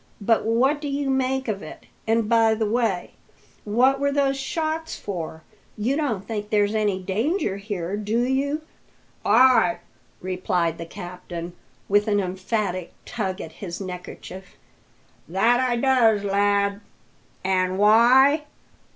[0.19, 1.85] But what do you make of it?
[2.07, 3.11] and, by the way,
[3.65, 5.43] what were those shots for?
[5.77, 8.61] You don't think there's any danger here, do you?"
[9.23, 9.77] "Ay,"
[10.19, 11.53] replied the captain,
[11.87, 14.55] with an emphatic tug at his neckerchief,
[15.29, 16.81] "that I does, lad!
[17.43, 18.45] An' why?